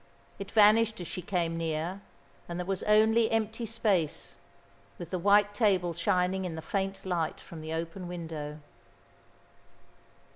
It 0.39 0.49
vanished 0.49 0.99
as 0.99 1.05
she 1.05 1.21
came 1.21 1.59
near 1.59 2.01
and 2.49 2.57
there 2.57 2.65
was 2.65 2.81
only 2.85 3.29
empty 3.29 3.67
space, 3.67 4.37
with 4.97 5.11
the 5.11 5.19
white 5.19 5.53
table 5.53 5.93
shining 5.93 6.43
in 6.43 6.55
the 6.55 6.61
faint 6.63 7.05
light 7.05 7.39
from 7.39 7.61
the 7.61 7.73
open 7.73 8.07
window. 8.07 8.61